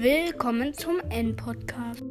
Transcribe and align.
Willkommen 0.00 0.72
zum 0.74 1.00
N-Podcast. 1.10 2.04